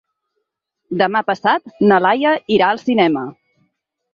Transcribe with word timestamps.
Demà 1.01 1.21
passat 1.27 1.75
na 1.91 1.99
Laia 2.07 2.33
irà 2.59 2.71
al 2.71 2.83
cinema. 2.89 3.25